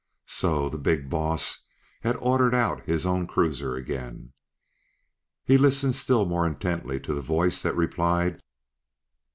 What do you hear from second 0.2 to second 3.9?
So the "big boss" had ordered out his own cruiser